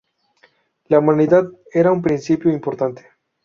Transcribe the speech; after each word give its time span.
La 0.85 0.97
humildad 0.97 1.45
era 1.73 1.91
un 1.91 2.01
principio 2.01 2.51
importante. 2.51 3.05